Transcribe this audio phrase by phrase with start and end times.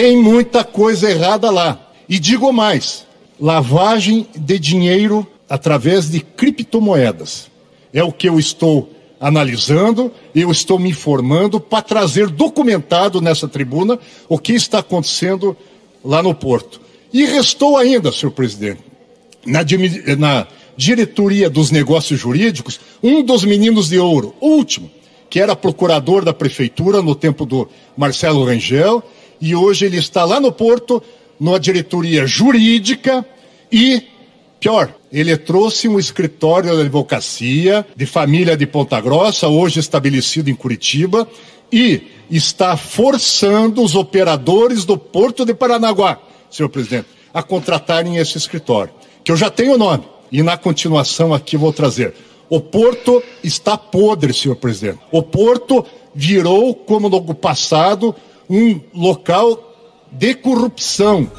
[0.00, 1.90] Tem muita coisa errada lá.
[2.08, 3.04] E digo mais:
[3.40, 7.50] lavagem de dinheiro através de criptomoedas.
[7.92, 13.98] É o que eu estou analisando, eu estou me informando para trazer documentado nessa tribuna
[14.28, 15.56] o que está acontecendo
[16.04, 16.80] lá no Porto.
[17.12, 18.80] E restou ainda, senhor presidente,
[19.44, 19.64] na,
[20.16, 20.46] na
[20.76, 24.88] diretoria dos negócios jurídicos, um dos meninos de ouro, o último,
[25.28, 29.02] que era procurador da prefeitura no tempo do Marcelo Rangel,
[29.40, 31.02] e hoje ele está lá no Porto,
[31.40, 33.24] na diretoria jurídica
[33.70, 34.02] e
[34.60, 40.54] Pior, ele trouxe um escritório de advocacia de família de Ponta Grossa, hoje estabelecido em
[40.54, 41.28] Curitiba,
[41.70, 46.18] e está forçando os operadores do Porto de Paranaguá,
[46.50, 51.32] senhor presidente, a contratarem esse escritório, que eu já tenho o nome, e na continuação
[51.32, 52.12] aqui vou trazer.
[52.50, 54.98] O Porto está podre, senhor presidente.
[55.12, 58.14] O Porto virou, como no passado,
[58.48, 59.58] um local
[60.10, 61.30] de corrupção.